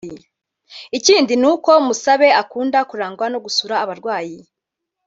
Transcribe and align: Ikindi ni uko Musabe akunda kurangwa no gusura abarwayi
Ikindi 0.97 1.33
ni 1.41 1.47
uko 1.53 1.71
Musabe 1.87 2.27
akunda 2.41 2.79
kurangwa 2.89 3.25
no 3.33 3.39
gusura 3.45 3.75
abarwayi 3.83 4.37